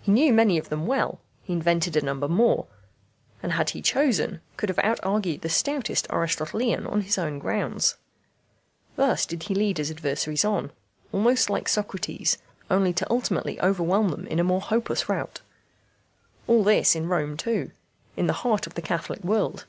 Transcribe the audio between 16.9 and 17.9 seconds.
in Rome too,